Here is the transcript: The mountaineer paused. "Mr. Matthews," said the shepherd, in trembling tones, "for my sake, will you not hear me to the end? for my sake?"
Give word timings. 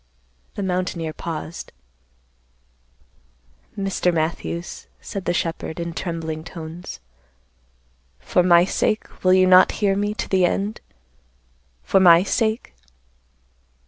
The 0.55 0.63
mountaineer 0.63 1.13
paused. 1.13 1.71
"Mr. 3.77 4.11
Matthews," 4.11 4.87
said 4.99 5.25
the 5.25 5.31
shepherd, 5.31 5.79
in 5.79 5.93
trembling 5.93 6.43
tones, 6.43 6.99
"for 8.17 8.41
my 8.41 8.65
sake, 8.65 9.23
will 9.23 9.33
you 9.33 9.45
not 9.45 9.73
hear 9.73 9.95
me 9.95 10.15
to 10.15 10.27
the 10.27 10.43
end? 10.43 10.81
for 11.83 11.99
my 11.99 12.23
sake?" 12.23 12.73